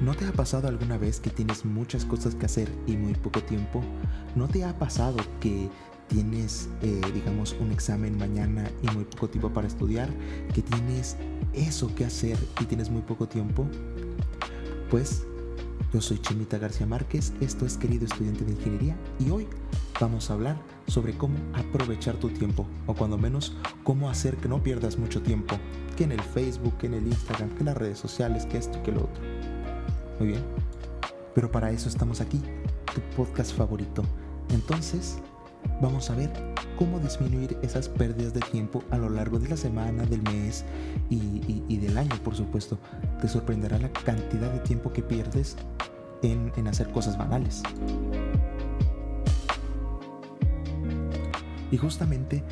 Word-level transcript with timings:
¿No 0.00 0.14
te 0.14 0.26
ha 0.26 0.32
pasado 0.32 0.66
alguna 0.66 0.96
vez 0.96 1.20
que 1.20 1.28
tienes 1.28 1.66
muchas 1.66 2.06
cosas 2.06 2.34
que 2.34 2.46
hacer 2.46 2.72
y 2.86 2.96
muy 2.96 3.12
poco 3.12 3.42
tiempo? 3.42 3.82
¿No 4.34 4.48
te 4.48 4.64
ha 4.64 4.78
pasado 4.78 5.18
que 5.40 5.68
tienes, 6.08 6.70
eh, 6.80 7.02
digamos, 7.12 7.54
un 7.60 7.70
examen 7.70 8.16
mañana 8.16 8.70
y 8.82 8.88
muy 8.94 9.04
poco 9.04 9.28
tiempo 9.28 9.50
para 9.50 9.66
estudiar? 9.66 10.08
¿Que 10.54 10.62
tienes 10.62 11.18
eso 11.52 11.94
que 11.94 12.06
hacer 12.06 12.38
y 12.60 12.64
tienes 12.64 12.88
muy 12.88 13.02
poco 13.02 13.28
tiempo? 13.28 13.68
Pues 14.90 15.26
yo 15.92 16.00
soy 16.00 16.18
Chimita 16.18 16.56
García 16.56 16.86
Márquez, 16.86 17.34
esto 17.42 17.66
es 17.66 17.76
querido 17.76 18.06
estudiante 18.06 18.46
de 18.46 18.52
ingeniería 18.52 18.96
y 19.18 19.28
hoy 19.28 19.48
vamos 20.00 20.30
a 20.30 20.32
hablar 20.32 20.56
sobre 20.86 21.12
cómo 21.12 21.36
aprovechar 21.52 22.16
tu 22.16 22.30
tiempo 22.30 22.66
o 22.86 22.94
cuando 22.94 23.18
menos 23.18 23.54
cómo 23.84 24.08
hacer 24.08 24.38
que 24.38 24.48
no 24.48 24.62
pierdas 24.62 24.96
mucho 24.98 25.20
tiempo, 25.20 25.56
que 25.98 26.04
en 26.04 26.12
el 26.12 26.22
Facebook, 26.22 26.78
que 26.78 26.86
en 26.86 26.94
el 26.94 27.06
Instagram, 27.06 27.50
que 27.50 27.60
en 27.60 27.66
las 27.66 27.76
redes 27.76 27.98
sociales, 27.98 28.46
que 28.46 28.56
esto, 28.56 28.82
que 28.82 28.92
lo 28.92 29.00
otro. 29.00 29.49
Muy 30.20 30.28
bien. 30.28 30.44
Pero 31.34 31.50
para 31.50 31.70
eso 31.70 31.88
estamos 31.88 32.20
aquí, 32.20 32.42
tu 32.94 33.00
podcast 33.16 33.56
favorito. 33.56 34.02
Entonces, 34.50 35.18
vamos 35.80 36.10
a 36.10 36.14
ver 36.14 36.30
cómo 36.76 37.00
disminuir 37.00 37.56
esas 37.62 37.88
pérdidas 37.88 38.34
de 38.34 38.40
tiempo 38.40 38.84
a 38.90 38.98
lo 38.98 39.08
largo 39.08 39.38
de 39.38 39.48
la 39.48 39.56
semana, 39.56 40.04
del 40.04 40.22
mes 40.22 40.66
y, 41.08 41.78
del 41.78 41.96
año, 41.96 42.14
por 42.22 42.36
supuesto. 42.36 42.78
Te 43.22 43.28
sorprenderá 43.28 43.78
la 43.78 43.90
cantidad 43.90 44.52
de 44.52 44.58
tiempo 44.58 44.92
que 44.92 45.02
pierdes 45.02 45.56
en, 46.22 46.52
en 46.54 46.68
hacer 46.68 46.90
cosas 46.90 47.16
banales. 47.16 47.62
Y 51.70 51.78
justamente 51.78 52.44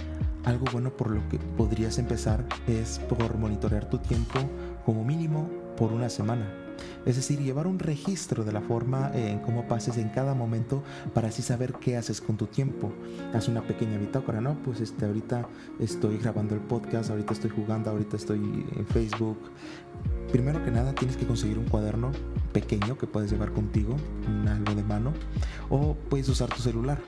algo 0.44 0.64
bueno 0.72 0.96
por 0.96 1.10
lo 1.10 1.28
que 1.28 1.38
podrías 1.38 1.98
empezar 1.98 2.46
es 2.66 2.98
por 3.10 3.36
monitorear 3.36 3.90
tu 3.90 3.98
tiempo 3.98 4.38
como 4.86 5.04
mínimo 5.04 5.50
por 5.76 5.92
una 5.92 6.08
semana. 6.08 6.67
Es 7.06 7.16
decir, 7.16 7.40
llevar 7.40 7.66
un 7.66 7.78
registro 7.78 8.44
de 8.44 8.52
la 8.52 8.60
forma 8.60 9.10
en 9.14 9.38
cómo 9.40 9.66
pases 9.66 9.96
en 9.96 10.08
cada 10.10 10.34
momento 10.34 10.82
para 11.14 11.28
así 11.28 11.42
saber 11.42 11.74
qué 11.74 11.96
haces 11.96 12.20
con 12.20 12.36
tu 12.36 12.46
tiempo. 12.46 12.92
Haz 13.34 13.48
una 13.48 13.62
pequeña 13.62 13.98
bitácora, 13.98 14.40
¿no? 14.40 14.56
Pues 14.62 14.80
este, 14.80 15.06
ahorita 15.06 15.46
estoy 15.78 16.18
grabando 16.18 16.54
el 16.54 16.60
podcast, 16.60 17.10
ahorita 17.10 17.32
estoy 17.32 17.50
jugando, 17.50 17.90
ahorita 17.90 18.16
estoy 18.16 18.38
en 18.76 18.86
Facebook. 18.86 19.38
Primero 20.32 20.62
que 20.64 20.70
nada 20.70 20.94
tienes 20.94 21.16
que 21.16 21.26
conseguir 21.26 21.58
un 21.58 21.64
cuaderno 21.66 22.10
pequeño 22.52 22.98
que 22.98 23.06
puedes 23.06 23.30
llevar 23.30 23.52
contigo, 23.52 23.96
algo 24.46 24.74
de 24.74 24.82
mano, 24.82 25.12
o 25.70 25.94
puedes 25.94 26.28
usar 26.28 26.48
tu 26.48 26.60
celular. 26.60 27.00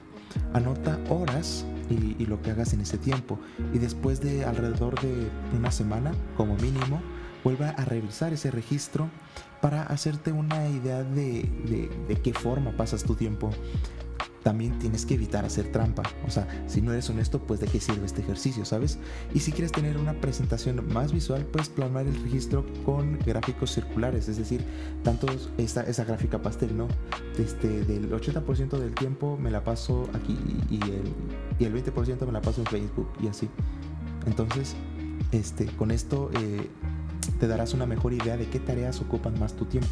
Anota 0.54 0.98
horas 1.10 1.66
y, 1.90 2.14
y, 2.22 2.26
lo 2.26 2.40
que 2.40 2.52
hagas 2.52 2.72
en 2.72 2.80
ese 2.80 2.98
tiempo. 2.98 3.38
Y 3.74 3.78
después 3.78 4.20
de 4.20 4.44
alrededor 4.44 4.98
de 5.00 5.28
una 5.56 5.72
semana, 5.72 6.12
como 6.36 6.54
mínimo, 6.56 7.02
vuelva 7.44 7.70
a 7.70 7.84
revisar 7.84 8.32
ese 8.32 8.50
registro 8.50 9.08
para 9.60 9.82
hacerte 9.82 10.32
una 10.32 10.68
idea 10.68 11.02
de, 11.02 11.48
de, 12.08 12.16
qué 12.16 12.32
forma 12.32 12.72
pasas 12.72 13.04
tu 13.04 13.14
tiempo. 13.14 13.50
También 14.42 14.78
tienes 14.78 15.04
que 15.04 15.14
evitar 15.14 15.44
hacer 15.44 15.70
trampa. 15.70 16.02
O 16.26 16.30
sea, 16.30 16.48
si 16.66 16.80
no 16.80 16.92
eres 16.92 17.10
honesto, 17.10 17.40
pues 17.40 17.60
de 17.60 17.66
qué 17.66 17.78
sirve 17.78 18.06
este 18.06 18.22
ejercicio, 18.22 18.64
¿sabes? 18.64 18.98
Y 19.34 19.40
si 19.40 19.52
quieres 19.52 19.70
tener 19.70 19.98
una 19.98 20.14
presentación 20.14 20.82
más 20.94 21.12
visual, 21.12 21.44
puedes 21.44 21.68
plasmar 21.68 22.06
el 22.06 22.22
registro 22.22 22.64
con 22.86 23.18
gráficos 23.18 23.70
circulares. 23.70 24.28
Es 24.28 24.38
decir, 24.38 24.64
tanto 25.02 25.26
esa, 25.58 25.82
esa 25.82 26.04
gráfica 26.04 26.40
pastel, 26.40 26.74
¿no? 26.74 26.88
Este, 27.38 27.84
del 27.84 28.10
80% 28.10 28.78
del 28.78 28.94
tiempo 28.94 29.36
me 29.36 29.50
la 29.50 29.62
paso 29.62 30.08
aquí 30.14 30.38
y 30.70 30.80
el, 30.90 31.12
y 31.58 31.64
el 31.64 31.74
20% 31.74 32.24
me 32.24 32.32
la 32.32 32.40
paso 32.40 32.62
en 32.62 32.66
Facebook 32.66 33.10
y 33.22 33.28
así. 33.28 33.50
Entonces, 34.26 34.74
este, 35.32 35.66
con 35.66 35.90
esto 35.90 36.30
eh, 36.34 36.70
te 37.38 37.46
darás 37.46 37.74
una 37.74 37.86
mejor 37.86 38.12
idea 38.12 38.36
de 38.36 38.48
qué 38.48 38.60
tareas 38.60 39.00
ocupan 39.00 39.38
más 39.38 39.54
tu 39.54 39.64
tiempo. 39.64 39.88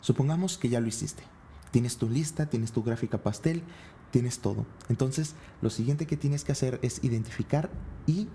Supongamos 0.00 0.58
que 0.58 0.68
ya 0.68 0.80
lo 0.80 0.88
hiciste. 0.88 1.22
Tienes 1.70 1.96
tu 1.96 2.08
lista, 2.08 2.46
tienes 2.46 2.72
tu 2.72 2.82
gráfica 2.82 3.18
pastel, 3.18 3.62
tienes 4.10 4.40
todo. 4.40 4.66
Entonces, 4.88 5.34
lo 5.62 5.70
siguiente 5.70 6.06
que 6.06 6.16
tienes 6.16 6.44
que 6.44 6.52
hacer 6.52 6.80
es 6.82 7.04
identificar 7.04 7.70
y 8.06 8.28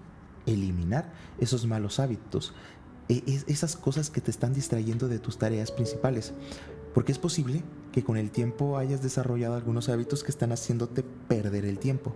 eliminar 0.45 1.11
esos 1.39 1.65
malos 1.65 1.99
hábitos, 1.99 2.53
e, 3.09 3.23
esas 3.47 3.75
cosas 3.75 4.09
que 4.09 4.21
te 4.21 4.31
están 4.31 4.53
distrayendo 4.53 5.07
de 5.07 5.19
tus 5.19 5.37
tareas 5.37 5.71
principales. 5.71 6.33
Porque 6.95 7.11
es 7.11 7.19
posible 7.19 7.61
que 7.91 8.05
con 8.05 8.15
el 8.15 8.31
tiempo 8.31 8.77
hayas 8.77 9.01
desarrollado 9.01 9.55
algunos 9.55 9.89
hábitos 9.89 10.23
que 10.23 10.31
están 10.31 10.53
haciéndote 10.53 11.03
perder 11.27 11.65
el 11.65 11.77
tiempo. 11.77 12.15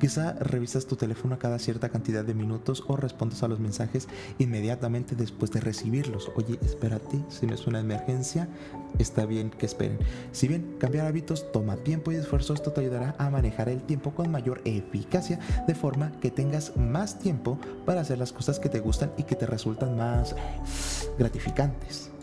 Quizá 0.00 0.32
revisas 0.32 0.86
tu 0.86 0.96
teléfono 0.96 1.38
cada 1.38 1.58
cierta 1.58 1.90
cantidad 1.90 2.24
de 2.24 2.32
minutos 2.32 2.84
o 2.88 2.96
respondes 2.96 3.42
a 3.42 3.48
los 3.48 3.60
mensajes 3.60 4.08
inmediatamente 4.38 5.14
después 5.14 5.50
de 5.50 5.60
recibirlos. 5.60 6.30
Oye, 6.36 6.58
espérate, 6.62 7.22
si 7.28 7.46
no 7.46 7.54
es 7.54 7.66
una 7.66 7.80
emergencia, 7.80 8.48
está 8.98 9.26
bien 9.26 9.50
que 9.50 9.66
esperen. 9.66 9.98
Si 10.32 10.48
bien 10.48 10.76
cambiar 10.78 11.06
hábitos 11.06 11.52
toma 11.52 11.76
tiempo 11.76 12.10
y 12.10 12.16
esfuerzo, 12.16 12.54
esto 12.54 12.72
te 12.72 12.80
ayudará 12.80 13.14
a 13.18 13.28
manejar 13.28 13.68
el 13.68 13.82
tiempo 13.82 14.14
con 14.14 14.30
mayor 14.30 14.62
eficacia, 14.64 15.38
de 15.66 15.74
forma 15.74 16.12
que 16.20 16.30
tengas 16.30 16.74
más 16.78 17.18
tiempo 17.18 17.58
para 17.84 18.00
hacer 18.00 18.16
las 18.16 18.32
cosas 18.32 18.58
que 18.58 18.70
te 18.70 18.80
gustan 18.80 19.12
y 19.18 19.24
que 19.24 19.36
te 19.36 19.44
resultan 19.44 19.98
más 19.98 20.34
gratificantes. 21.18 22.13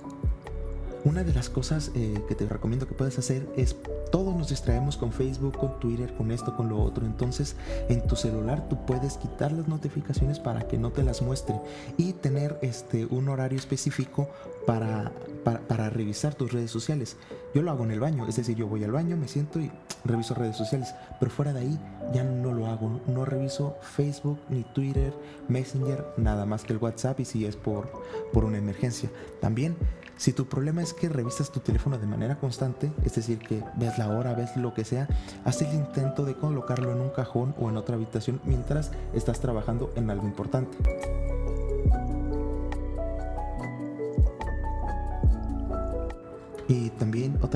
Una 1.04 1.24
de 1.24 1.34
las 1.34 1.50
cosas 1.50 1.92
eh, 1.96 2.22
que 2.28 2.36
te 2.36 2.48
recomiendo 2.48 2.88
que 2.88 2.94
puedas 2.94 3.18
hacer 3.18 3.48
es 3.58 3.76
todos 4.12 4.36
nos 4.36 4.50
distraemos 4.50 4.98
con 4.98 5.12
Facebook, 5.12 5.58
con 5.58 5.80
Twitter, 5.80 6.14
con 6.14 6.32
esto, 6.32 6.56
con 6.56 6.70
lo 6.70 6.80
otro. 6.80 7.06
Entonces, 7.06 7.56
en 7.90 8.06
tu 8.06 8.16
celular 8.16 8.70
tú 8.70 8.86
puedes 8.86 9.18
quitar 9.18 9.52
las 9.52 9.68
notificaciones 9.68 10.40
para 10.40 10.68
que 10.68 10.78
no 10.78 10.92
te 10.92 11.02
las 11.02 11.24
muestre 11.24 11.56
y 11.98 12.14
tener 12.14 12.60
este 12.62 13.06
un 13.08 13.30
horario 13.30 13.58
específico 13.58 14.30
para, 14.68 15.12
para, 15.44 15.90
revisar 15.90 16.36
tus 16.36 16.52
redes 16.52 16.70
sociales. 16.70 17.18
Yo 17.56 17.64
lo 17.64 17.72
hago 17.72 17.84
en 17.84 17.92
el 17.92 18.00
baño, 18.00 18.28
es 18.28 18.36
decir, 18.36 18.56
yo 18.56 18.68
voy 18.68 18.84
al 18.84 18.92
baño, 18.92 19.18
me 19.18 19.28
siento 19.28 19.60
y 19.60 19.72
reviso 20.06 20.36
redes 20.36 20.56
sociales, 20.56 20.94
pero 21.20 21.32
fuera 21.32 21.52
de 21.52 21.62
ahí 21.62 21.80
ya 22.14 22.24
no 22.24 22.54
lo 22.54 22.68
hago. 22.68 23.02
No 23.08 23.26
reviso 23.26 23.78
Facebook, 23.82 24.40
ni 24.50 24.64
Twitter, 24.64 25.14
Messenger, 25.48 26.06
nada 26.18 26.46
más 26.46 26.64
que 26.64 26.74
el 26.74 26.80
WhatsApp 26.80 27.20
y 27.20 27.26
si 27.26 27.46
es 27.46 27.56
por, 27.56 27.92
por 28.34 28.46
una 28.46 28.58
emergencia. 28.58 29.10
También 29.40 29.76
si 30.22 30.34
tu 30.34 30.46
problema 30.46 30.84
es 30.84 30.94
que 30.94 31.10
revisas 31.10 31.52
tu 31.52 31.62
teléfono 31.62 31.98
de 31.98 32.06
manera 32.06 32.38
constante, 32.38 32.92
es 33.04 33.16
decir, 33.16 33.40
que 33.40 33.64
ves 33.76 33.98
la 33.98 34.10
hora, 34.10 34.36
ves 34.36 34.56
lo 34.56 34.72
que 34.72 34.86
sea, 34.86 35.08
haz 35.46 35.64
el 35.64 35.74
intento 35.74 36.26
de 36.26 36.36
colocarlo 36.36 36.92
en 36.92 37.02
un 37.02 37.10
cajón 37.10 37.56
o 37.60 37.70
en 37.70 37.78
otra 37.78 37.96
habitación 37.96 38.40
mientras 38.44 38.92
estás 39.16 39.40
trabajando 39.40 39.92
en 39.96 40.12
algo 40.12 40.28
importante. 40.28 40.78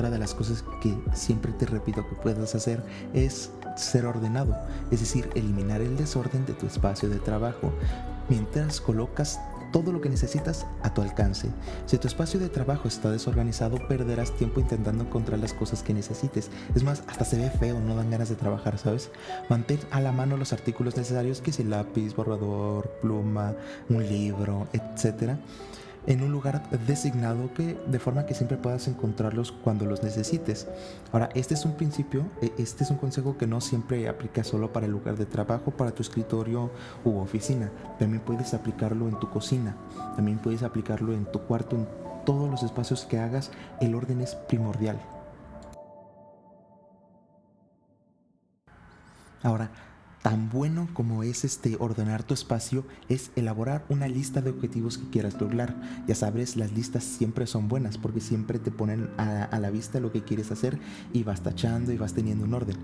Otra 0.06 0.10
de 0.10 0.18
las 0.20 0.34
cosas 0.34 0.64
que 0.80 0.96
siempre 1.14 1.52
te 1.52 1.66
repito 1.66 2.06
que 2.08 2.14
puedas 2.14 2.54
hacer 2.54 2.80
es 3.12 3.50
ser 3.76 4.06
ordenado, 4.06 4.56
es 4.92 5.00
decir, 5.00 5.28
eliminar 5.34 5.80
el 5.80 5.96
desorden 5.96 6.46
de 6.46 6.52
tu 6.52 6.66
espacio 6.66 7.08
de 7.08 7.18
trabajo 7.18 7.72
mientras 8.28 8.80
colocas 8.80 9.40
todo 9.72 9.90
lo 9.90 10.00
que 10.00 10.08
necesitas 10.08 10.64
a 10.82 10.94
tu 10.94 11.02
alcance. 11.02 11.48
Si 11.86 11.98
tu 11.98 12.06
espacio 12.06 12.38
de 12.38 12.48
trabajo 12.48 12.86
está 12.86 13.10
desorganizado, 13.10 13.78
perderás 13.88 14.30
tiempo 14.36 14.60
intentando 14.60 15.02
encontrar 15.04 15.40
las 15.40 15.52
cosas 15.52 15.82
que 15.82 15.92
necesites. 15.92 16.50
Es 16.74 16.84
más, 16.84 17.02
hasta 17.08 17.24
se 17.24 17.36
ve 17.36 17.50
feo, 17.50 17.80
no 17.80 17.96
dan 17.96 18.10
ganas 18.10 18.28
de 18.28 18.36
trabajar, 18.36 18.78
¿sabes? 18.78 19.10
Mantén 19.50 19.80
a 19.90 20.00
la 20.00 20.12
mano 20.12 20.36
los 20.36 20.52
artículos 20.52 20.96
necesarios, 20.96 21.40
que 21.40 21.52
si 21.52 21.64
lápiz, 21.64 22.14
borrador, 22.14 22.90
pluma, 23.02 23.54
un 23.88 24.06
libro, 24.06 24.68
etcétera 24.72 25.38
en 26.06 26.22
un 26.22 26.32
lugar 26.32 26.62
designado 26.86 27.52
que 27.52 27.78
de 27.86 27.98
forma 27.98 28.26
que 28.26 28.34
siempre 28.34 28.56
puedas 28.56 28.88
encontrarlos 28.88 29.52
cuando 29.52 29.86
los 29.86 30.02
necesites. 30.02 30.68
Ahora, 31.12 31.28
este 31.34 31.54
es 31.54 31.64
un 31.64 31.72
principio, 31.72 32.26
e, 32.40 32.52
este 32.58 32.84
es 32.84 32.90
un 32.90 32.96
consejo 32.96 33.36
que 33.36 33.46
no 33.46 33.60
siempre 33.60 34.08
aplica 34.08 34.44
solo 34.44 34.72
para 34.72 34.86
el 34.86 34.92
lugar 34.92 35.16
de 35.16 35.26
trabajo, 35.26 35.70
para 35.70 35.92
tu 35.92 36.02
escritorio 36.02 36.70
u 37.04 37.18
oficina. 37.18 37.70
También 37.98 38.22
puedes 38.22 38.54
aplicarlo 38.54 39.08
en 39.08 39.18
tu 39.18 39.28
cocina, 39.30 39.76
también 40.14 40.38
puedes 40.38 40.62
aplicarlo 40.62 41.12
en 41.12 41.24
tu 41.26 41.40
cuarto, 41.40 41.76
en 41.76 41.86
todos 42.24 42.50
los 42.50 42.62
espacios 42.62 43.04
que 43.04 43.18
hagas, 43.18 43.50
el 43.80 43.94
orden 43.94 44.20
es 44.20 44.34
primordial. 44.34 45.00
Ahora, 49.42 49.70
tan 50.26 50.50
bueno 50.50 50.88
como 50.92 51.22
es 51.22 51.44
este 51.44 51.76
ordenar 51.78 52.24
tu 52.24 52.34
espacio 52.34 52.84
es 53.08 53.30
elaborar 53.36 53.84
una 53.88 54.08
lista 54.08 54.40
de 54.40 54.50
objetivos 54.50 54.98
que 54.98 55.08
quieras 55.08 55.40
lograr. 55.40 55.76
Ya 56.08 56.16
sabes, 56.16 56.56
las 56.56 56.72
listas 56.72 57.04
siempre 57.04 57.46
son 57.46 57.68
buenas 57.68 57.96
porque 57.96 58.20
siempre 58.20 58.58
te 58.58 58.72
ponen 58.72 59.08
a, 59.18 59.56
la 59.60 59.70
vista 59.70 60.00
lo 60.00 60.10
que 60.10 60.24
quieres 60.24 60.50
hacer 60.50 60.80
y 61.12 61.22
vas 61.22 61.44
tachando 61.44 61.92
y 61.92 61.96
vas 61.96 62.12
teniendo 62.12 62.44
un 62.44 62.54
orden. 62.54 62.76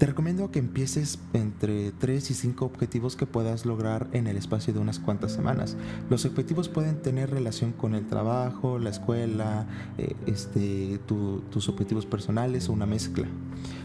Te 0.00 0.06
recomiendo 0.06 0.50
que 0.50 0.60
empieces 0.60 1.18
entre 1.34 1.92
3 1.92 2.30
y 2.30 2.32
5 2.32 2.64
objetivos 2.64 3.16
que 3.16 3.26
puedas 3.26 3.66
lograr 3.66 4.08
en 4.12 4.28
el 4.28 4.38
espacio 4.38 4.72
de 4.72 4.80
unas 4.80 4.98
cuantas 4.98 5.30
semanas. 5.30 5.76
Los 6.08 6.24
objetivos 6.24 6.70
pueden 6.70 7.02
tener 7.02 7.28
relación 7.28 7.72
con 7.72 7.94
el 7.94 8.06
trabajo, 8.06 8.78
la 8.78 8.88
escuela, 8.88 9.66
eh, 9.98 10.14
este, 10.26 10.98
tus 11.06 11.68
objetivos 11.68 12.06
personales 12.06 12.70
o 12.70 12.72
una 12.72 12.86
mezcla. 12.86 13.26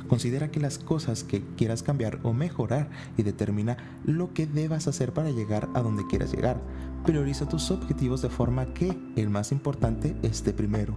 Considera 0.07 0.51
que 0.51 0.61
las 0.61 0.77
cosas 0.77 1.25
que 1.25 1.43
quieras 1.57 1.83
cambiar 1.83 2.21
o 2.23 2.31
mejorar 2.31 2.89
y 3.17 3.23
determina 3.23 3.75
lo 4.05 4.33
que 4.33 4.47
debas 4.47 4.87
hacer 4.87 5.11
para 5.11 5.31
llegar 5.31 5.67
a 5.73 5.81
donde 5.81 6.07
quieras 6.07 6.31
llegar. 6.31 6.61
Prioriza 7.05 7.47
tus 7.47 7.69
objetivos 7.69 8.23
de 8.23 8.29
forma 8.29 8.65
que 8.73 8.97
el 9.15 9.29
más 9.29 9.51
importante 9.51 10.15
esté 10.23 10.53
primero. 10.53 10.95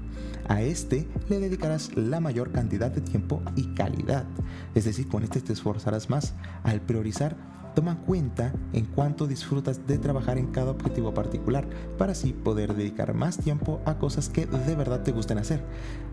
A 0.48 0.62
este 0.62 1.06
le 1.28 1.38
dedicarás 1.38 1.94
la 1.96 2.18
mayor 2.18 2.50
cantidad 2.50 2.90
de 2.90 3.02
tiempo 3.02 3.42
y 3.56 3.74
calidad. 3.74 4.24
Es 4.74 4.86
decir, 4.86 5.06
con 5.08 5.22
este 5.22 5.42
te 5.42 5.52
esforzarás 5.52 6.08
más. 6.08 6.34
Al 6.62 6.80
priorizar, 6.80 7.36
toma 7.74 7.92
en 7.92 7.98
cuenta 7.98 8.54
en 8.72 8.86
cuánto 8.86 9.26
disfrutas 9.26 9.86
de 9.86 9.98
trabajar 9.98 10.38
en 10.38 10.46
cada 10.46 10.70
objetivo 10.70 11.12
particular 11.12 11.68
para 11.98 12.12
así 12.12 12.32
poder 12.32 12.74
dedicar 12.74 13.12
más 13.12 13.36
tiempo 13.36 13.82
a 13.84 13.98
cosas 13.98 14.30
que 14.30 14.46
de 14.46 14.76
verdad 14.76 15.02
te 15.02 15.12
gusten 15.12 15.36
hacer. 15.36 15.62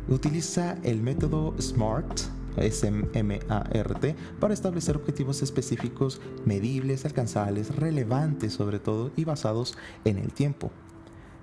Utiliza 0.09 0.75
el 0.83 1.01
método 1.01 1.55
SMART 1.57 2.19
SMART 2.57 4.15
para 4.39 4.53
establecer 4.53 4.95
objetivos 4.95 5.41
específicos, 5.41 6.21
medibles, 6.45 7.05
alcanzables, 7.05 7.75
relevantes 7.75 8.53
sobre 8.53 8.79
todo 8.79 9.11
y 9.15 9.25
basados 9.25 9.77
en 10.03 10.17
el 10.17 10.33
tiempo. 10.33 10.71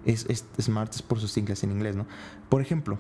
Es, 0.05 0.27
SMART 0.61 0.95
es 0.95 1.03
por 1.03 1.21
sus 1.21 1.33
siglas 1.33 1.63
en 1.63 1.71
inglés, 1.71 1.97
¿no? 1.97 2.07
Por 2.49 2.61
ejemplo, 2.61 2.99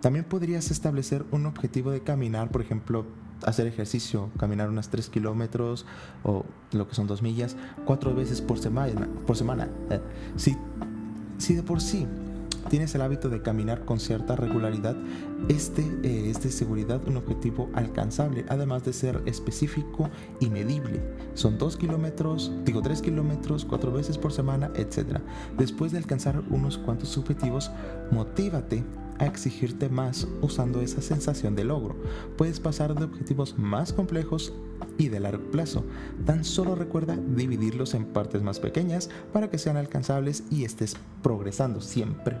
también 0.00 0.24
podrías 0.24 0.70
establecer 0.70 1.24
un 1.30 1.46
objetivo 1.46 1.90
de 1.90 2.00
caminar, 2.00 2.50
por 2.50 2.60
ejemplo, 2.60 3.06
hacer 3.44 3.66
ejercicio, 3.66 4.30
caminar 4.38 4.68
unas 4.68 4.88
3 4.88 5.08
kilómetros 5.10 5.84
o 6.22 6.44
lo 6.72 6.88
que 6.88 6.94
son 6.94 7.06
2 7.06 7.22
millas, 7.22 7.56
cuatro 7.84 8.14
veces 8.14 8.40
por 8.40 8.58
semana. 8.58 9.08
Por 9.26 9.36
semana. 9.36 9.68
Eh, 9.90 10.00
si, 10.36 10.56
si 11.38 11.54
de 11.54 11.62
por 11.62 11.80
sí 11.80 12.06
tienes 12.68 12.94
el 12.94 13.02
hábito 13.02 13.28
de 13.28 13.42
caminar 13.42 13.84
con 13.84 14.00
cierta 14.00 14.36
regularidad, 14.36 14.96
este 15.48 15.82
eh, 16.02 16.30
es 16.30 16.42
de 16.42 16.50
seguridad 16.50 17.00
un 17.06 17.16
objetivo 17.16 17.70
alcanzable, 17.74 18.44
además 18.48 18.84
de 18.84 18.92
ser 18.92 19.22
específico 19.26 20.10
y 20.40 20.50
medible. 20.50 21.00
Son 21.34 21.58
2 21.58 21.76
kilómetros, 21.76 22.52
digo 22.64 22.82
3 22.82 23.02
kilómetros, 23.02 23.64
4 23.64 23.92
veces 23.92 24.18
por 24.18 24.32
semana, 24.32 24.70
etc. 24.74 25.20
Después 25.56 25.92
de 25.92 25.98
alcanzar 25.98 26.42
unos 26.50 26.78
cuantos 26.78 27.16
objetivos, 27.18 27.70
motívate 28.10 28.84
a 29.18 29.26
exigirte 29.26 29.88
más 29.88 30.26
usando 30.40 30.80
esa 30.80 31.02
sensación 31.02 31.54
de 31.54 31.64
logro. 31.64 31.96
Puedes 32.36 32.60
pasar 32.60 32.94
de 32.94 33.04
objetivos 33.04 33.58
más 33.58 33.92
complejos 33.92 34.52
y 34.98 35.08
de 35.08 35.20
largo 35.20 35.50
plazo. 35.50 35.84
Tan 36.24 36.44
solo 36.44 36.74
recuerda 36.74 37.16
dividirlos 37.16 37.94
en 37.94 38.06
partes 38.06 38.42
más 38.42 38.60
pequeñas 38.60 39.10
para 39.32 39.50
que 39.50 39.58
sean 39.58 39.76
alcanzables 39.76 40.44
y 40.50 40.64
estés 40.64 40.96
progresando 41.22 41.80
siempre. 41.80 42.36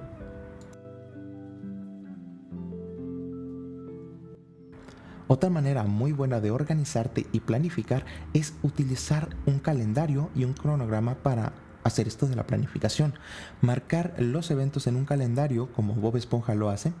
Otra 5.28 5.50
manera 5.50 5.82
muy 5.82 6.12
buena 6.12 6.40
de 6.40 6.52
organizarte 6.52 7.26
y 7.32 7.40
planificar 7.40 8.04
es 8.32 8.54
utilizar 8.62 9.28
un 9.46 9.58
calendario 9.58 10.30
y 10.36 10.44
un 10.44 10.52
cronograma 10.52 11.16
para 11.16 11.52
hacer 11.86 12.08
esto 12.08 12.26
de 12.26 12.36
la 12.36 12.46
planificación. 12.46 13.14
Marcar 13.60 14.14
los 14.18 14.50
eventos 14.50 14.86
en 14.86 14.96
un 14.96 15.04
calendario, 15.04 15.72
como 15.72 15.94
Bob 15.94 16.16
Esponja 16.16 16.54
lo 16.54 16.70
hace, 16.70 16.92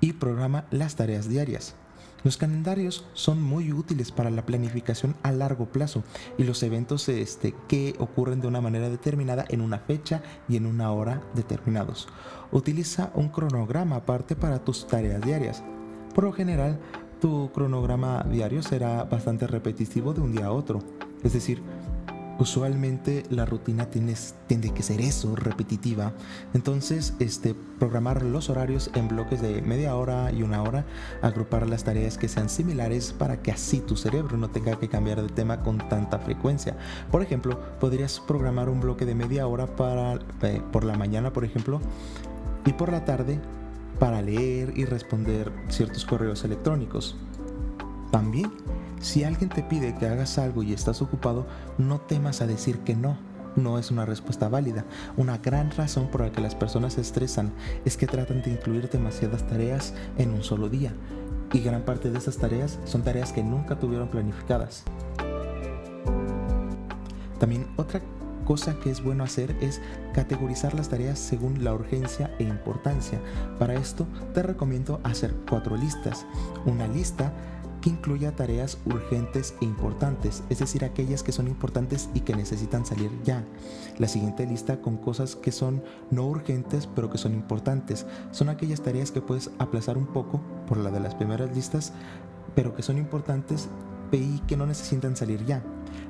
y 0.00 0.14
programa 0.14 0.64
las 0.70 0.96
tareas 0.96 1.28
diarias. 1.28 1.74
Los 2.24 2.36
calendarios 2.36 3.04
son 3.12 3.40
muy 3.40 3.72
útiles 3.72 4.10
para 4.10 4.30
la 4.30 4.44
planificación 4.44 5.14
a 5.22 5.30
largo 5.30 5.66
plazo 5.66 6.02
y 6.36 6.42
los 6.42 6.62
eventos 6.64 7.08
este, 7.08 7.54
que 7.68 7.94
ocurren 8.00 8.40
de 8.40 8.48
una 8.48 8.60
manera 8.60 8.88
determinada 8.88 9.44
en 9.48 9.60
una 9.60 9.78
fecha 9.78 10.20
y 10.48 10.56
en 10.56 10.66
una 10.66 10.90
hora 10.90 11.22
determinados. 11.34 12.08
Utiliza 12.50 13.12
un 13.14 13.28
cronograma 13.28 13.96
aparte 13.96 14.34
para 14.34 14.64
tus 14.64 14.86
tareas 14.88 15.22
diarias. 15.22 15.62
Por 16.12 16.24
lo 16.24 16.32
general, 16.32 16.80
tu 17.20 17.52
cronograma 17.52 18.24
diario 18.24 18.62
será 18.62 19.04
bastante 19.04 19.46
repetitivo 19.46 20.12
de 20.12 20.20
un 20.20 20.32
día 20.32 20.46
a 20.46 20.52
otro. 20.52 20.80
Es 21.22 21.32
decir, 21.32 21.62
usualmente 22.38 23.24
la 23.30 23.44
rutina 23.44 23.86
tiende 23.90 24.70
que 24.70 24.82
ser 24.82 25.00
eso, 25.00 25.34
repetitiva. 25.36 26.12
Entonces, 26.54 27.14
este, 27.18 27.54
programar 27.78 28.22
los 28.22 28.48
horarios 28.50 28.90
en 28.94 29.08
bloques 29.08 29.42
de 29.42 29.60
media 29.62 29.96
hora 29.96 30.32
y 30.32 30.42
una 30.42 30.62
hora, 30.62 30.86
agrupar 31.22 31.68
las 31.68 31.84
tareas 31.84 32.16
que 32.16 32.28
sean 32.28 32.48
similares 32.48 33.12
para 33.12 33.42
que 33.42 33.50
así 33.50 33.80
tu 33.80 33.96
cerebro 33.96 34.36
no 34.36 34.50
tenga 34.50 34.78
que 34.78 34.88
cambiar 34.88 35.22
de 35.22 35.28
tema 35.28 35.62
con 35.62 35.78
tanta 35.88 36.18
frecuencia. 36.18 36.76
Por 37.10 37.22
ejemplo, 37.22 37.60
podrías 37.80 38.20
programar 38.20 38.68
un 38.68 38.80
bloque 38.80 39.04
de 39.04 39.14
media 39.14 39.46
hora 39.46 39.66
para, 39.66 40.18
eh, 40.42 40.62
por 40.72 40.84
la 40.84 40.96
mañana, 40.96 41.32
por 41.32 41.44
ejemplo, 41.44 41.80
y 42.64 42.72
por 42.72 42.92
la 42.92 43.04
tarde 43.04 43.40
para 43.98 44.22
leer 44.22 44.72
y 44.76 44.84
responder 44.84 45.52
ciertos 45.68 46.04
correos 46.04 46.44
electrónicos. 46.44 47.16
También, 48.12 48.50
si 49.00 49.24
alguien 49.24 49.50
te 49.50 49.62
pide 49.62 49.94
que 49.94 50.06
hagas 50.06 50.38
algo 50.38 50.62
y 50.62 50.72
estás 50.72 51.02
ocupado, 51.02 51.46
no 51.78 52.00
temas 52.00 52.40
a 52.40 52.46
decir 52.46 52.80
que 52.80 52.96
no. 52.96 53.16
No 53.56 53.78
es 53.78 53.90
una 53.90 54.04
respuesta 54.04 54.48
válida. 54.48 54.84
Una 55.16 55.38
gran 55.38 55.70
razón 55.72 56.08
por 56.08 56.20
la 56.20 56.30
que 56.30 56.40
las 56.40 56.54
personas 56.54 56.94
se 56.94 57.00
estresan 57.00 57.52
es 57.84 57.96
que 57.96 58.06
tratan 58.06 58.42
de 58.42 58.50
incluir 58.50 58.88
demasiadas 58.88 59.46
tareas 59.46 59.94
en 60.16 60.30
un 60.30 60.44
solo 60.44 60.68
día. 60.68 60.92
Y 61.52 61.60
gran 61.60 61.82
parte 61.82 62.10
de 62.10 62.18
esas 62.18 62.36
tareas 62.36 62.78
son 62.84 63.02
tareas 63.02 63.32
que 63.32 63.42
nunca 63.42 63.78
tuvieron 63.78 64.08
planificadas. 64.08 64.84
También 67.38 67.66
otra 67.76 68.00
cosa 68.44 68.78
que 68.80 68.90
es 68.90 69.02
bueno 69.02 69.24
hacer 69.24 69.54
es 69.60 69.80
categorizar 70.14 70.74
las 70.74 70.88
tareas 70.88 71.18
según 71.18 71.64
la 71.64 71.74
urgencia 71.74 72.30
e 72.38 72.44
importancia. 72.44 73.20
Para 73.58 73.74
esto 73.74 74.06
te 74.34 74.42
recomiendo 74.42 75.00
hacer 75.04 75.34
cuatro 75.48 75.76
listas. 75.76 76.26
Una 76.64 76.86
lista 76.86 77.32
que 77.80 77.90
incluya 77.90 78.34
tareas 78.34 78.78
urgentes 78.84 79.54
e 79.60 79.64
importantes, 79.64 80.42
es 80.48 80.58
decir, 80.58 80.84
aquellas 80.84 81.22
que 81.22 81.32
son 81.32 81.48
importantes 81.48 82.08
y 82.14 82.20
que 82.20 82.34
necesitan 82.34 82.84
salir 82.84 83.10
ya. 83.24 83.44
La 83.98 84.08
siguiente 84.08 84.46
lista 84.46 84.80
con 84.80 84.96
cosas 84.96 85.36
que 85.36 85.52
son 85.52 85.82
no 86.10 86.26
urgentes 86.26 86.86
pero 86.86 87.10
que 87.10 87.18
son 87.18 87.34
importantes. 87.34 88.06
Son 88.30 88.48
aquellas 88.48 88.80
tareas 88.80 89.10
que 89.10 89.20
puedes 89.20 89.50
aplazar 89.58 89.96
un 89.98 90.06
poco 90.06 90.40
por 90.66 90.78
la 90.78 90.90
de 90.90 91.00
las 91.00 91.14
primeras 91.14 91.54
listas, 91.54 91.92
pero 92.54 92.74
que 92.74 92.82
son 92.82 92.98
importantes 92.98 93.68
y 94.12 94.38
que 94.40 94.56
no 94.56 94.66
necesitan 94.66 95.16
salir 95.16 95.44
ya. 95.44 95.62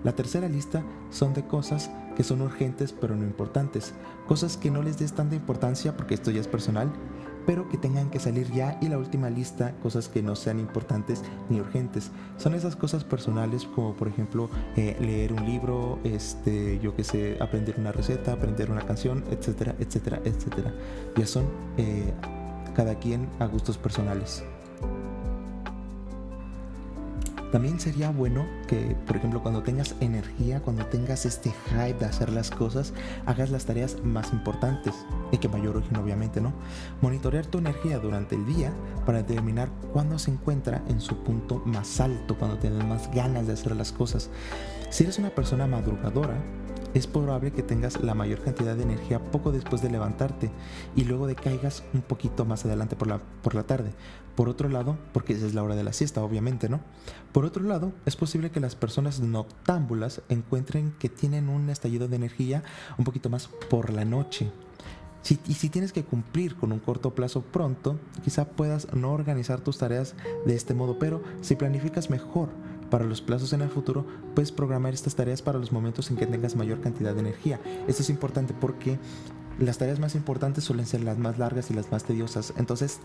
La 0.04 0.12
tercera 0.12 0.48
lista 0.48 0.84
son 1.10 1.34
de 1.34 1.46
cosas 1.46 1.90
que 2.16 2.24
son 2.24 2.42
urgentes 2.42 2.92
pero 2.92 3.16
no 3.16 3.24
importantes, 3.24 3.94
cosas 4.26 4.56
que 4.56 4.70
no 4.70 4.82
les 4.82 4.98
des 4.98 5.12
tanta 5.12 5.34
importancia 5.34 5.96
porque 5.96 6.14
esto 6.14 6.30
ya 6.30 6.40
es 6.40 6.48
personal, 6.48 6.92
pero 7.48 7.66
que 7.66 7.78
tengan 7.78 8.10
que 8.10 8.18
salir 8.18 8.52
ya 8.52 8.76
y 8.82 8.88
la 8.88 8.98
última 8.98 9.30
lista, 9.30 9.72
cosas 9.82 10.10
que 10.10 10.22
no 10.22 10.36
sean 10.36 10.60
importantes 10.60 11.22
ni 11.48 11.58
urgentes. 11.58 12.10
Son 12.36 12.52
esas 12.52 12.76
cosas 12.76 13.04
personales 13.04 13.64
como 13.64 13.94
por 13.94 14.06
ejemplo 14.06 14.50
eh, 14.76 14.94
leer 15.00 15.32
un 15.32 15.46
libro, 15.46 15.99
este, 16.04 16.78
yo 16.80 16.94
que 16.94 17.04
sé, 17.04 17.38
aprender 17.40 17.76
una 17.78 17.90
receta, 17.90 18.34
aprender 18.34 18.70
una 18.70 18.82
canción, 18.82 19.25
etcétera, 19.30 19.75
etcétera, 19.78 20.20
etcétera. 20.26 20.75
Ya 21.16 21.26
son 21.26 21.46
eh, 21.78 22.12
cada 22.75 22.96
quien 22.96 23.26
a 23.38 23.46
gustos 23.46 23.78
personales. 23.78 24.44
También 27.52 27.81
sería 27.81 28.11
bueno 28.11 28.47
que, 28.67 28.97
por 29.07 29.17
ejemplo, 29.17 29.43
cuando 29.43 29.62
tengas 29.62 29.95
energía, 30.00 30.61
cuando 30.61 30.85
tengas 30.87 31.25
este 31.25 31.50
hype 31.71 31.99
de 31.99 32.05
hacer 32.05 32.31
las 32.31 32.50
cosas, 32.50 32.93
hagas 33.25 33.50
las 33.50 33.64
tareas 33.64 33.97
más 34.05 34.33
importantes 34.33 34.95
y 35.33 35.38
que 35.38 35.49
mayor 35.49 35.76
origen, 35.76 35.97
obviamente, 35.97 36.40
¿no? 36.40 36.52
Monitorear 37.00 37.47
tu 37.47 37.59
energía 37.59 37.99
durante 37.99 38.35
el 38.35 38.45
día 38.45 38.73
para 39.07 39.23
determinar 39.23 39.71
cuándo 39.93 40.19
se 40.19 40.31
encuentra 40.31 40.83
en 40.88 41.00
su 41.00 41.17
punto 41.25 41.62
más 41.64 42.00
alto, 42.00 42.37
cuando 42.37 42.59
tienes 42.59 42.85
más 42.85 43.11
ganas 43.12 43.47
de 43.47 43.55
hacer 43.55 43.75
las 43.76 43.93
cosas. 43.93 44.28
Si 44.90 45.05
eres 45.05 45.19
una 45.19 45.31
persona 45.31 45.67
madrugadora, 45.67 46.37
es 46.95 47.07
probable 47.07 47.52
que 47.52 47.62
tengas 47.62 48.02
la 48.02 48.14
mayor 48.14 48.40
cantidad 48.42 48.76
de 48.76 48.83
energía 48.83 49.18
poco 49.30 49.52
después 49.52 49.83
de 49.83 49.90
levantarte 49.90 50.50
y 50.97 51.04
luego 51.04 51.26
decaigas 51.26 51.83
un 51.95 52.02
poquito 52.02 52.45
más 52.45 52.64
adelante 52.64 52.97
por 52.97 53.09
la, 53.09 53.18
por 53.42 53.54
la 53.54 53.64
tarde. 53.64 53.92
Por 54.35 54.49
otro 54.49 54.68
lado, 54.68 54.97
porque 55.12 55.33
esa 55.33 55.47
es 55.47 55.54
la 55.54 55.62
hora 55.62 55.75
de 55.75 55.83
la 55.83 55.92
siesta, 55.92 56.23
obviamente, 56.23 56.68
¿no? 56.68 56.80
Por 57.33 57.45
otro 57.45 57.64
lado, 57.64 57.92
es 58.07 58.14
posible 58.14 58.50
que 58.50 58.61
las 58.61 58.76
personas 58.76 59.21
noctámbulas 59.21 60.23
encuentren 60.28 60.95
que 60.99 61.09
tienen 61.09 61.49
un 61.49 61.71
estallido 61.71 62.09
de 62.09 62.16
energía 62.16 62.62
un 62.99 63.04
poquito 63.04 63.30
más 63.30 63.49
por 63.68 63.90
la 63.90 64.04
noche. 64.04 64.50
y 65.47 65.54
si 65.54 65.68
tienes 65.68 65.92
que 65.92 66.04
cumplir 66.04 66.54
con 66.57 66.73
un 66.73 66.78
corto 66.78 67.14
plazo 67.14 67.42
pronto, 67.42 67.99
quizá 68.25 68.47
puedas 68.47 68.95
no 68.95 69.12
organizar 69.12 69.61
tus 69.61 69.76
tareas 69.76 70.14
de 70.47 70.54
este 70.54 70.73
modo, 70.73 70.99
pero 70.99 71.23
si 71.42 71.57
planificas 71.57 72.09
mejor, 72.09 72.49
para 72.90 73.04
los 73.04 73.21
plazos 73.21 73.52
en 73.52 73.62
el 73.62 73.68
futuro, 73.68 74.07
puedes 74.35 74.52
programar 74.52 74.95
estas 74.95 75.14
tareas 75.14 75.42
para 75.42 75.59
los 75.59 75.73
momentos 75.73 76.11
en 76.11 76.16
que 76.16 76.26
tengas 76.26 76.57
mayor 76.57 76.80
cantidad 76.80 77.14
de 77.14 77.21
energía. 77.21 77.61
Esto 77.87 78.02
es 78.02 78.11
importante 78.11 78.54
porque 78.59 78.99
las 79.59 79.78
tareas 79.78 79.99
más 79.99 80.14
importantes 80.14 80.64
suelen 80.64 80.87
ser 80.87 81.02
las 81.02 81.18
más 81.18 81.38
largas 81.38 81.71
y 81.71 81.75
las 81.75 81.90
más 81.90 82.04
tediosas. 82.04 82.54
Entonces, 82.57 83.00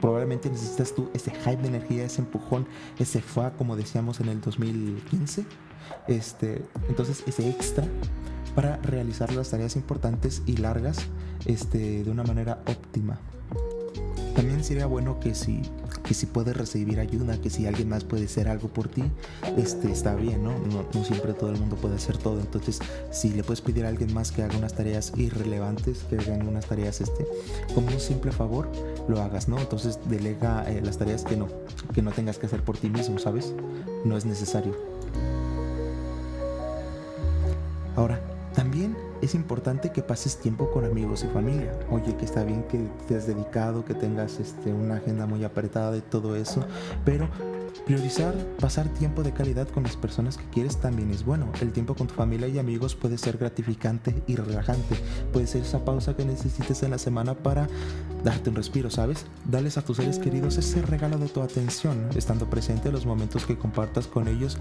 probablemente 0.00 0.50
necesitas 0.50 0.94
tú 0.94 1.10
ese 1.14 1.30
hype 1.30 1.62
de 1.62 1.68
energía, 1.68 2.04
ese 2.04 2.22
empujón, 2.22 2.66
ese 2.98 3.20
FA, 3.20 3.52
como 3.52 3.76
decíamos 3.76 4.20
en 4.20 4.28
el 4.28 4.40
2015. 4.40 5.44
Este, 6.08 6.64
entonces, 6.88 7.22
ese 7.26 7.48
extra 7.48 7.86
para 8.54 8.76
realizar 8.78 9.32
las 9.32 9.50
tareas 9.50 9.76
importantes 9.76 10.42
y 10.46 10.56
largas 10.56 10.98
este, 11.44 12.04
de 12.04 12.10
una 12.10 12.22
manera 12.22 12.62
óptima. 12.66 13.18
También 14.34 14.64
sería 14.64 14.86
bueno 14.86 15.20
que 15.20 15.34
si, 15.34 15.62
que 16.02 16.12
si 16.12 16.26
puedes 16.26 16.56
recibir 16.56 16.98
ayuda, 16.98 17.40
que 17.40 17.50
si 17.50 17.66
alguien 17.66 17.88
más 17.88 18.02
puede 18.02 18.24
hacer 18.24 18.48
algo 18.48 18.68
por 18.68 18.88
ti, 18.88 19.04
este, 19.56 19.92
está 19.92 20.14
bien, 20.16 20.42
¿no? 20.42 20.58
¿no? 20.58 21.04
siempre 21.04 21.34
todo 21.34 21.50
el 21.50 21.58
mundo 21.58 21.76
puede 21.76 21.94
hacer 21.94 22.18
todo. 22.18 22.40
Entonces, 22.40 22.80
si 23.12 23.30
le 23.30 23.44
puedes 23.44 23.60
pedir 23.60 23.84
a 23.84 23.88
alguien 23.88 24.12
más 24.12 24.32
que 24.32 24.42
haga 24.42 24.56
unas 24.56 24.74
tareas 24.74 25.12
irrelevantes, 25.16 26.04
que 26.10 26.18
hagan 26.18 26.48
unas 26.48 26.66
tareas 26.66 27.00
este, 27.00 27.26
como 27.74 27.88
un 27.88 28.00
simple 28.00 28.32
favor, 28.32 28.68
lo 29.08 29.22
hagas, 29.22 29.48
¿no? 29.48 29.58
Entonces, 29.58 29.98
delega 30.06 30.64
eh, 30.68 30.80
las 30.82 30.98
tareas 30.98 31.22
que 31.22 31.36
no, 31.36 31.48
que 31.94 32.02
no 32.02 32.10
tengas 32.10 32.38
que 32.38 32.46
hacer 32.46 32.62
por 32.62 32.76
ti 32.76 32.90
mismo, 32.90 33.18
¿sabes? 33.18 33.54
No 34.04 34.16
es 34.16 34.24
necesario. 34.24 34.74
Ahora, 37.96 38.20
también 38.54 38.96
es 39.24 39.34
importante 39.34 39.90
que 39.90 40.02
pases 40.02 40.36
tiempo 40.36 40.70
con 40.70 40.84
amigos 40.84 41.24
y 41.24 41.28
familia. 41.28 41.72
Oye, 41.90 42.16
que 42.16 42.24
está 42.24 42.44
bien 42.44 42.64
que 42.64 42.78
te 43.08 43.16
has 43.16 43.26
dedicado, 43.26 43.84
que 43.84 43.94
tengas 43.94 44.38
este, 44.38 44.72
una 44.72 44.96
agenda 44.96 45.26
muy 45.26 45.44
apretada 45.44 45.96
y 45.96 46.00
todo 46.02 46.36
eso, 46.36 46.64
pero 47.04 47.28
Priorizar 47.86 48.34
pasar 48.58 48.88
tiempo 48.88 49.22
de 49.22 49.32
calidad 49.32 49.68
con 49.68 49.82
las 49.82 49.96
personas 49.96 50.38
que 50.38 50.48
quieres 50.48 50.78
también 50.78 51.10
es 51.10 51.22
bueno. 51.22 51.52
El 51.60 51.70
tiempo 51.70 51.94
con 51.94 52.06
tu 52.06 52.14
familia 52.14 52.48
y 52.48 52.58
amigos 52.58 52.94
puede 52.94 53.18
ser 53.18 53.36
gratificante 53.36 54.14
y 54.26 54.36
relajante. 54.36 54.96
Puede 55.34 55.46
ser 55.46 55.62
esa 55.62 55.84
pausa 55.84 56.16
que 56.16 56.24
necesites 56.24 56.82
en 56.82 56.92
la 56.92 56.98
semana 56.98 57.34
para 57.34 57.68
darte 58.22 58.48
un 58.48 58.56
respiro, 58.56 58.88
¿sabes? 58.88 59.26
Dales 59.44 59.76
a 59.76 59.82
tus 59.82 59.98
seres 59.98 60.18
queridos 60.18 60.56
ese 60.56 60.80
regalo 60.80 61.18
de 61.18 61.28
tu 61.28 61.42
atención, 61.42 62.08
estando 62.16 62.48
presente 62.48 62.88
en 62.88 62.94
los 62.94 63.04
momentos 63.04 63.44
que 63.44 63.58
compartas 63.58 64.06
con 64.06 64.28
ellos 64.28 64.56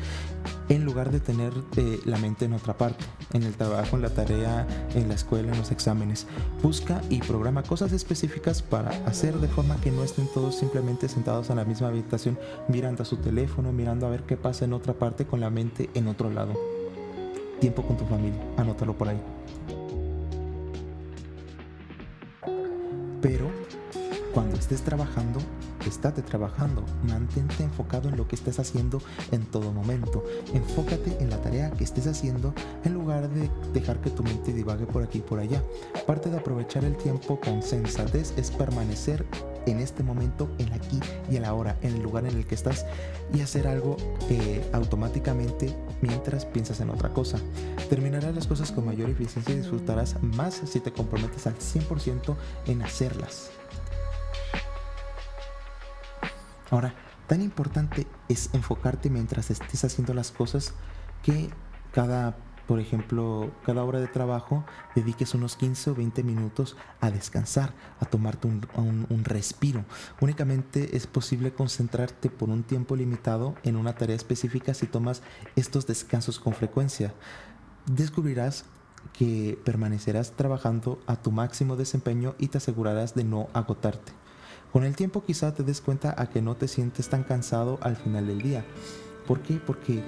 en 0.67 0.83
lugar 0.83 1.11
de 1.11 1.19
tener 1.19 1.53
eh, 1.77 1.99
la 2.05 2.17
mente 2.17 2.45
en 2.45 2.53
otra 2.53 2.77
parte, 2.77 3.05
en 3.31 3.43
el 3.43 3.53
trabajo, 3.53 3.95
en 3.95 4.01
la 4.01 4.09
tarea, 4.09 4.67
en 4.95 5.07
la 5.07 5.15
escuela, 5.15 5.51
en 5.51 5.57
los 5.57 5.71
exámenes. 5.71 6.27
Busca 6.61 7.01
y 7.09 7.19
programa 7.19 7.63
cosas 7.63 7.93
específicas 7.93 8.61
para 8.61 8.89
hacer 9.05 9.35
de 9.35 9.47
forma 9.47 9.77
que 9.77 9.91
no 9.91 10.03
estén 10.03 10.27
todos 10.33 10.57
simplemente 10.57 11.07
sentados 11.07 11.49
en 11.49 11.57
la 11.57 11.65
misma 11.65 11.87
habitación 11.87 12.37
mirando 12.67 13.02
a 13.03 13.05
su 13.05 13.17
teléfono, 13.17 13.71
mirando 13.71 14.07
a 14.07 14.09
ver 14.09 14.23
qué 14.23 14.37
pasa 14.37 14.65
en 14.65 14.73
otra 14.73 14.93
parte 14.93 15.25
con 15.25 15.39
la 15.39 15.49
mente 15.49 15.89
en 15.93 16.07
otro 16.07 16.29
lado. 16.29 16.53
Tiempo 17.59 17.83
con 17.83 17.97
tu 17.97 18.05
familia, 18.05 18.41
anótalo 18.57 18.97
por 18.97 19.09
ahí. 19.09 19.21
Pero 23.21 23.49
cuando 24.33 24.57
estés 24.57 24.81
trabajando, 24.81 25.39
estate 25.87 26.21
trabajando. 26.21 26.83
Mantente 27.03 27.63
enfocado 27.63 28.09
en 28.09 28.17
lo 28.17 28.27
que 28.27 28.35
estés 28.35 28.59
haciendo 28.59 29.01
en 29.31 29.45
todo 29.45 29.71
momento. 29.71 30.23
Enfócate 30.53 31.17
en 31.19 31.29
la 31.29 31.37
tarea 31.37 31.71
que 31.71 31.83
estés 31.83 32.07
haciendo 32.07 32.53
en 32.83 32.93
lugar 32.93 33.29
de 33.29 33.49
dejar 33.73 34.01
que 34.01 34.09
tu 34.09 34.23
mente 34.23 34.53
divague 34.53 34.85
por 34.85 35.03
aquí 35.03 35.19
y 35.19 35.21
por 35.21 35.39
allá. 35.39 35.61
Parte 36.07 36.29
de 36.29 36.37
aprovechar 36.37 36.83
el 36.83 36.97
tiempo 36.97 37.39
con 37.39 37.61
sensatez 37.61 38.33
es 38.37 38.51
permanecer 38.51 39.25
en 39.65 39.79
este 39.79 40.03
momento, 40.03 40.49
en 40.57 40.73
aquí 40.73 40.99
y 41.29 41.37
en 41.37 41.45
ahora, 41.45 41.77
en 41.81 41.95
el 41.95 42.03
lugar 42.03 42.25
en 42.25 42.35
el 42.37 42.45
que 42.45 42.55
estás 42.55 42.85
y 43.33 43.41
hacer 43.41 43.67
algo 43.67 43.97
eh, 44.29 44.67
automáticamente 44.73 45.75
mientras 46.01 46.45
piensas 46.45 46.79
en 46.81 46.89
otra 46.89 47.09
cosa. 47.09 47.37
Terminarás 47.89 48.35
las 48.35 48.47
cosas 48.47 48.71
con 48.71 48.85
mayor 48.85 49.09
eficiencia 49.09 49.53
y 49.53 49.59
disfrutarás 49.59 50.21
más 50.21 50.61
si 50.65 50.79
te 50.79 50.91
comprometes 50.91 51.47
al 51.47 51.55
100% 51.55 52.35
en 52.67 52.81
hacerlas. 52.81 53.51
Ahora, 56.69 56.95
tan 57.27 57.41
importante 57.41 58.07
es 58.27 58.49
enfocarte 58.53 59.09
mientras 59.09 59.51
estés 59.51 59.83
haciendo 59.83 60.13
las 60.13 60.31
cosas 60.31 60.73
que 61.21 61.49
cada 61.91 62.35
por 62.67 62.79
ejemplo, 62.79 63.51
cada 63.65 63.83
hora 63.83 63.99
de 63.99 64.07
trabajo 64.07 64.63
dediques 64.95 65.33
unos 65.33 65.57
15 65.57 65.91
o 65.91 65.95
20 65.95 66.23
minutos 66.23 66.77
a 67.01 67.11
descansar, 67.11 67.73
a 67.99 68.05
tomarte 68.05 68.47
un, 68.47 69.23
respiro. 69.25 69.83
Únicamente 70.21 70.95
es 70.95 71.05
posible 71.07 71.53
concentrarte 71.53 72.29
por 72.29 72.49
un 72.49 72.63
tiempo 72.63 72.95
limitado 72.95 73.55
en 73.63 73.75
una 73.75 73.95
tarea 73.95 74.15
específica 74.15 74.73
si 74.73 74.87
tomas 74.87 75.21
estos 75.55 75.87
descansos 75.87 76.39
con 76.39 76.53
frecuencia. 76.53 77.13
Descubrirás 77.85 78.65
que 79.11 79.59
permanecerás 79.65 80.31
trabajando 80.31 80.99
a 81.05 81.17
tu 81.17 81.31
máximo 81.31 81.75
desempeño 81.75 82.35
y 82.37 82.47
te 82.47 82.59
asegurarás 82.59 83.13
de 83.13 83.25
no 83.25 83.49
agotarte. 83.53 84.13
Con 84.71 84.85
el 84.85 84.95
tiempo 84.95 85.23
quizá 85.23 85.53
te 85.53 85.63
des 85.63 85.81
cuenta 85.81 86.15
a 86.17 86.29
que 86.29 86.41
no 86.41 86.55
te 86.55 86.69
sientes 86.69 87.09
tan 87.09 87.23
cansado 87.23 87.77
al 87.81 87.97
final 87.97 88.27
del 88.27 88.41
día. 88.41 88.65
¿Por 89.27 89.41
qué? 89.41 89.55
Porque 89.55 90.01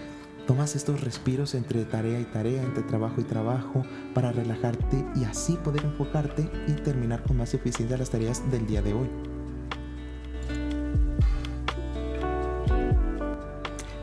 Tomas 0.47 0.75
estos 0.75 1.01
respiros 1.01 1.55
entre 1.55 1.85
tarea 1.85 2.19
y 2.19 2.25
tarea, 2.25 2.61
entre 2.61 2.83
trabajo 2.83 3.19
y 3.19 3.23
trabajo, 3.23 3.83
para 4.13 4.31
relajarte 4.31 5.03
y 5.15 5.23
así 5.23 5.57
poder 5.63 5.83
enfocarte 5.83 6.47
y 6.67 6.73
terminar 6.73 7.23
con 7.23 7.37
más 7.37 7.55
eficiencia 7.55 7.97
las 7.97 8.11
tareas 8.11 8.43
del 8.51 8.67
día 8.67 8.83
de 8.83 8.93
hoy. 8.93 9.09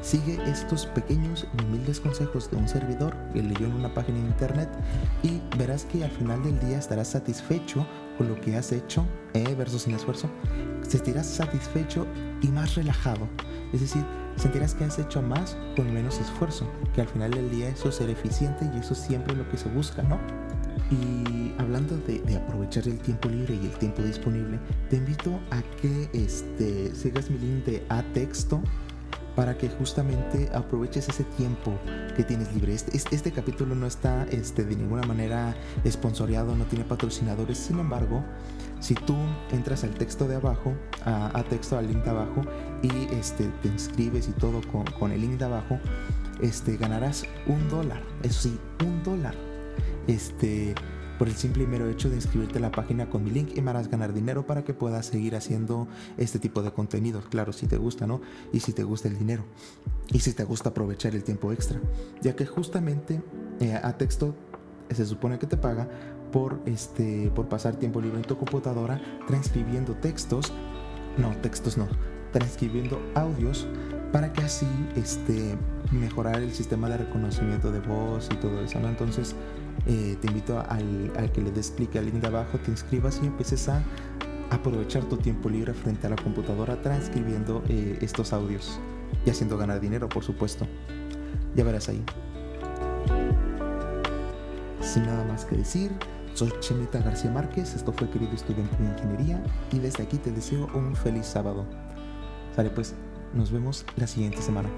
Sigue 0.01 0.39
estos 0.45 0.87
pequeños 0.87 1.47
y 1.57 1.65
humildes 1.65 2.01
consejos 2.01 2.51
de 2.51 2.57
un 2.57 2.69
servidor 2.69 3.17
que 3.33 3.43
leyó 3.43 3.67
en 3.67 3.75
una 3.75 3.95
página 3.95 4.19
de 4.19 4.27
internet 4.27 4.69
y 5.23 5.41
verás 5.57 5.85
que 5.85 6.05
al 6.05 6.11
final 6.11 6.43
del 6.43 6.59
día 6.59 6.79
estarás 6.79 7.09
satisfecho 7.09 7.87
con 8.19 8.29
lo 8.29 8.39
que 8.41 8.57
has 8.57 8.73
hecho, 8.73 9.07
eh, 9.33 9.55
versus 9.57 9.83
sin 9.83 9.95
esfuerzo. 9.95 10.29
Sentirás 10.87 11.27
satisfecho 11.27 12.07
y 12.43 12.49
más 12.49 12.75
relajado. 12.75 13.29
Es 13.73 13.81
decir, 13.81 14.05
sentirás 14.37 14.75
que 14.75 14.85
has 14.85 14.99
hecho 14.99 15.23
más 15.23 15.57
con 15.77 15.93
menos 15.93 16.19
esfuerzo, 16.19 16.67
que 16.95 17.01
al 17.01 17.09
final 17.09 17.31
del 17.31 17.51
día 17.51 17.69
eso 17.69 17.89
es 17.89 17.97
ser 17.97 18.11
eficiente 18.11 18.71
y 18.75 18.79
eso 18.79 18.95
es 18.95 19.01
siempre 19.01 19.35
lo 19.35 19.49
que 19.49 19.57
se 19.57 19.69
busca, 19.69 20.03
¿no? 20.03 20.19
Y 20.91 21.55
hablando 21.59 21.97
de, 21.97 22.37
aprovechar 22.37 22.87
el 22.87 22.99
tiempo 22.99 23.29
libre 23.29 23.55
y 23.55 23.67
el 23.67 23.73
tiempo 23.79 24.03
disponible, 24.03 24.59
te 24.91 24.97
invito 24.97 25.41
a 25.51 25.62
que 25.81 26.11
este, 26.12 26.95
sigas 26.95 27.31
mi 27.31 27.39
link 27.39 27.65
de 27.65 27.85
a 27.89 28.03
texto 28.12 28.61
para 29.35 29.57
que 29.57 29.69
justamente 29.69 30.51
aproveches 30.55 31.09
ese 31.09 31.25
tiempo 31.25 31.79
que 32.17 32.25
tienes 32.25 32.53
libre. 32.53 32.75
Este, 32.75 32.97
este, 32.97 33.33
capítulo 33.33 33.75
no 33.75 33.87
está 33.87 34.27
este, 34.31 34.65
de 34.65 34.77
ninguna 34.77 35.03
manera 35.07 35.55
esponsoreado, 35.85 36.55
no 36.55 36.65
tiene 36.65 36.85
patrocinadores, 36.85 37.59
sin 37.59 37.79
embargo, 37.79 38.23
si 38.81 38.95
tú 38.95 39.17
entras 39.53 39.85
al 39.85 39.95
texto 39.95 40.27
de 40.27 40.37
abajo, 40.37 40.75
a, 41.05 41.43
texto, 41.49 41.79
al 41.79 41.87
link 41.87 42.05
de 42.05 42.11
abajo, 42.11 42.43
y 42.83 43.15
este, 43.15 43.45
te 43.62 43.69
inscribes 43.69 44.29
y 44.29 44.33
todo 44.33 44.61
con, 44.99 45.12
el 45.12 45.21
link 45.21 45.39
de 45.39 45.45
abajo, 45.45 45.79
este, 46.41 46.77
ganarás 46.77 47.25
un 47.47 47.69
dólar, 47.69 48.03
eso 48.23 48.49
sí, 48.49 48.59
un 48.85 49.03
dólar. 49.03 49.35
Este, 50.09 50.75
por 51.23 51.29
el 51.29 51.37
simple 51.37 51.62
y 51.62 51.69
mero 51.69 51.88
hecho 51.88 52.11
de 52.11 52.17
inscribirte 52.17 52.59
a 52.59 52.61
la 52.61 52.73
página 52.73 53.09
con 53.09 53.23
mi 53.23 53.31
link 53.31 53.50
y 53.55 53.62
me 53.62 53.71
harás 53.71 53.87
ganar 53.87 54.12
dinero 54.12 54.45
para 54.45 54.64
que 54.64 54.75
puedas 54.75 55.07
seguir 55.07 55.37
haciendo 55.37 55.87
este 56.19 56.41
tipo 56.41 56.64
de 56.64 56.73
contenido. 56.73 57.21
Claro, 57.31 57.52
si 57.52 57.69
te 57.69 57.76
gusta, 57.76 58.09
¿no? 58.09 58.21
Y 58.52 58.59
si 58.59 58.73
te 58.73 58.83
gusta 58.83 59.07
el 59.07 59.17
dinero. 59.17 59.45
Y 60.11 60.19
si 60.19 60.33
te 60.33 60.43
gusta 60.43 60.71
aprovechar 60.71 61.14
el 61.14 61.23
tiempo 61.23 61.52
extra. 61.52 61.79
Ya 62.23 62.35
que 62.35 62.45
justamente 62.45 63.23
eh, 63.61 63.79
a 63.81 63.97
texto 63.97 64.35
se 64.91 65.07
supone 65.07 65.38
que 65.38 65.47
te 65.47 65.57
paga 65.57 65.88
por, 66.33 66.61
este, 66.67 67.31
por 67.33 67.49
pasar 67.49 67.76
tiempo 67.76 68.00
libre 68.00 68.19
en 68.19 68.25
tu 68.25 68.37
computadora 68.37 69.00
transcribiendo 69.29 69.95
textos. 69.95 70.52
No, 71.19 71.31
textos 71.37 71.79
no. 71.79 71.87
Transcribiendo 72.33 73.00
audios 73.14 73.69
para 74.11 74.33
que 74.33 74.43
así 74.43 74.67
este, 74.97 75.57
mejorar 75.93 76.43
el 76.43 76.52
sistema 76.52 76.88
de 76.88 76.97
reconocimiento 76.97 77.71
de 77.71 77.79
voz 77.79 78.29
y 78.33 78.35
todo 78.38 78.61
eso, 78.61 78.81
¿no? 78.81 78.88
Entonces, 78.88 79.37
eh, 79.87 80.17
te 80.21 80.29
invito 80.29 80.59
al, 80.61 81.31
que 81.33 81.41
le 81.41 81.50
des 81.50 81.71
clic 81.71 81.97
al 81.97 82.07
link 82.07 82.17
de 82.17 82.29
abajo, 82.29 82.59
te 82.59 82.71
inscribas 82.71 83.21
y 83.23 83.26
empieces 83.26 83.69
a 83.69 83.83
aprovechar 84.50 85.05
tu 85.05 85.17
tiempo 85.17 85.49
libre 85.49 85.73
frente 85.73 86.07
a 86.07 86.11
la 86.11 86.17
computadora 86.17 86.81
transcribiendo 86.81 87.62
eh, 87.69 87.99
estos 88.00 88.33
audios 88.33 88.79
y 89.25 89.31
haciendo 89.31 89.57
ganar 89.57 89.81
dinero, 89.81 90.09
por 90.09 90.25
supuesto. 90.25 90.67
Ya 91.55 91.64
verás 91.64 91.88
ahí. 91.88 92.05
Sin 94.81 95.05
nada 95.05 95.25
más 95.25 95.45
que 95.45 95.57
decir, 95.57 95.91
soy 96.35 96.52
Chemita 96.61 96.99
García 97.00 97.31
Márquez, 97.31 97.75
esto 97.75 97.93
fue 97.93 98.09
querido 98.11 98.33
estudiante 98.33 98.76
de 98.76 98.88
ingeniería 98.88 99.43
y 99.73 99.79
desde 99.79 100.02
aquí 100.02 100.19
te 100.19 100.31
deseo 100.31 100.69
un 100.75 100.95
feliz 100.97 101.26
sábado. 101.26 101.64
Sale 102.55 102.71
pues, 102.71 102.95
nos 103.35 103.50
vemos 103.50 103.87
la 103.97 104.07
siguiente 104.07 104.43
semana. 104.43 104.69